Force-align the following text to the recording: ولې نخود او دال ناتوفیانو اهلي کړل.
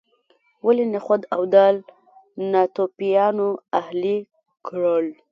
ولې 0.65 0.85
نخود 0.93 1.21
او 1.35 1.41
دال 1.53 1.75
ناتوفیانو 2.51 3.49
اهلي 3.79 4.17
کړل. 4.67 5.05